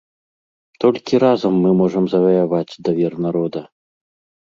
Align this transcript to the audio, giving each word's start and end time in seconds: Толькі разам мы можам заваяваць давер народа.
Толькі 0.83 1.19
разам 1.25 1.53
мы 1.67 1.75
можам 1.83 2.05
заваяваць 2.17 2.79
давер 2.91 3.13
народа. 3.29 3.67